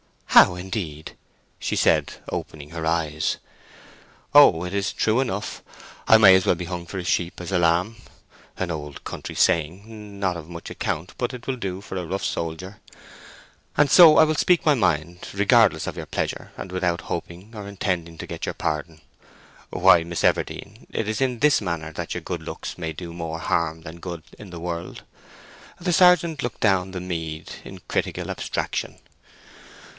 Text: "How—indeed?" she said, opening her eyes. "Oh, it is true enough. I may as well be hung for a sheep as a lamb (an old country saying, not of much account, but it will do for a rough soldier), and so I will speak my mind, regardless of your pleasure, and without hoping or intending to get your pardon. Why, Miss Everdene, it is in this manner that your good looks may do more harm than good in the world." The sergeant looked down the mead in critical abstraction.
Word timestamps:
"How—indeed?" 0.25 1.15
she 1.59 1.75
said, 1.75 2.13
opening 2.31 2.69
her 2.71 2.87
eyes. 2.87 3.37
"Oh, 4.33 4.63
it 4.63 4.73
is 4.73 4.93
true 4.93 5.19
enough. 5.19 5.61
I 6.07 6.17
may 6.17 6.33
as 6.33 6.43
well 6.45 6.55
be 6.55 6.65
hung 6.65 6.87
for 6.87 6.97
a 6.97 7.03
sheep 7.03 7.39
as 7.39 7.51
a 7.51 7.59
lamb 7.59 7.97
(an 8.57 8.71
old 8.71 9.03
country 9.03 9.35
saying, 9.35 10.19
not 10.19 10.37
of 10.37 10.49
much 10.49 10.71
account, 10.71 11.13
but 11.19 11.35
it 11.35 11.45
will 11.45 11.57
do 11.57 11.81
for 11.81 11.97
a 11.97 12.05
rough 12.05 12.23
soldier), 12.23 12.79
and 13.77 13.91
so 13.91 14.17
I 14.17 14.23
will 14.23 14.33
speak 14.33 14.65
my 14.65 14.73
mind, 14.73 15.27
regardless 15.33 15.85
of 15.85 15.97
your 15.97 16.07
pleasure, 16.07 16.51
and 16.57 16.71
without 16.71 17.01
hoping 17.01 17.51
or 17.53 17.67
intending 17.67 18.17
to 18.17 18.25
get 18.27 18.47
your 18.47 18.55
pardon. 18.55 19.01
Why, 19.69 20.03
Miss 20.03 20.23
Everdene, 20.23 20.87
it 20.89 21.07
is 21.07 21.21
in 21.21 21.39
this 21.39 21.61
manner 21.61 21.91
that 21.93 22.15
your 22.15 22.21
good 22.21 22.41
looks 22.41 22.75
may 22.77 22.91
do 22.93 23.13
more 23.13 23.37
harm 23.37 23.81
than 23.81 23.99
good 23.99 24.23
in 24.39 24.49
the 24.49 24.59
world." 24.61 25.03
The 25.79 25.93
sergeant 25.93 26.41
looked 26.41 26.61
down 26.61 26.89
the 26.89 27.01
mead 27.01 27.51
in 27.63 27.81
critical 27.87 28.31
abstraction. 28.31 28.97